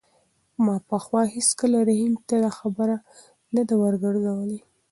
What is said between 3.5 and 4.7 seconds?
نه ده ورګرځولې.